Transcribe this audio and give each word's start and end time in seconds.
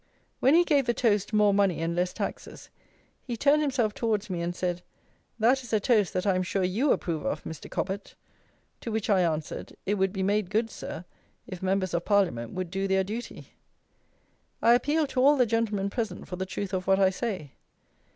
When 0.39 0.55
he 0.55 0.63
gave 0.63 0.87
the 0.87 0.95
toast 0.95 1.31
"more 1.31 1.53
money 1.53 1.79
and 1.79 1.95
less 1.95 2.11
taxes," 2.11 2.71
he 3.21 3.37
turned 3.37 3.61
himself 3.61 3.93
towards 3.93 4.31
me, 4.31 4.41
and 4.41 4.55
said, 4.55 4.81
"That 5.37 5.61
is 5.61 5.71
a 5.73 5.79
toast 5.79 6.11
that 6.15 6.25
I 6.25 6.33
am 6.33 6.41
sure 6.41 6.63
you 6.63 6.91
approve 6.91 7.23
of, 7.23 7.43
Mr. 7.43 7.69
Cobbett." 7.69 8.15
To 8.79 8.91
which 8.91 9.11
I 9.11 9.21
answered, 9.21 9.75
"It 9.85 9.99
would 9.99 10.11
be 10.11 10.23
made 10.23 10.49
good, 10.49 10.71
Sir, 10.71 11.05
if 11.45 11.61
members 11.61 11.93
of 11.93 12.03
Parliament 12.03 12.51
would 12.53 12.71
do 12.71 12.87
their 12.87 13.03
duty." 13.03 13.53
I 14.59 14.73
appeal 14.73 15.05
to 15.05 15.19
all 15.23 15.37
the 15.37 15.45
gentlemen 15.45 15.91
present 15.91 16.27
for 16.27 16.35
the 16.35 16.47
truth 16.47 16.73
of 16.73 16.87
what 16.87 16.97
I 16.97 17.11
say. 17.11 17.51